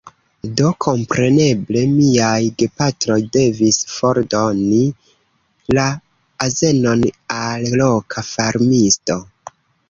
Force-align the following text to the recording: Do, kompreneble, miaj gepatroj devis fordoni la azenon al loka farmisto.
Do, 0.59 0.69
kompreneble, 0.83 1.83
miaj 1.97 2.39
gepatroj 2.61 3.17
devis 3.37 3.77
fordoni 3.97 4.81
la 5.79 5.85
azenon 6.47 7.05
al 7.43 7.69
loka 7.83 8.27
farmisto. 8.33 9.21